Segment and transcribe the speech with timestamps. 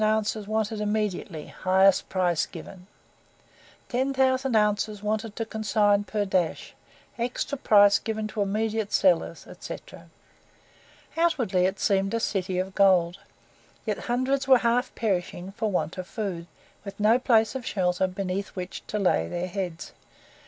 [0.47, 2.87] wanted immediately; highest price given;"
[3.89, 5.03] "10,000 oz.
[5.03, 6.27] want to consign per;
[7.19, 9.77] extra price given to immediate sellers," &c.
[11.15, 13.19] Outwardly it seemed a city of gold,
[13.85, 16.47] yet hundreds were half perishing for want of food,
[16.83, 19.93] with no place of shelter beneath which to lay their heads.